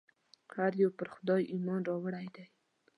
هر 0.55 0.71
یو 0.81 0.89
پر 0.97 1.07
خدای 1.15 1.43
ایمان 1.53 1.81
راوړی 1.89 2.27
دی. 2.35 2.45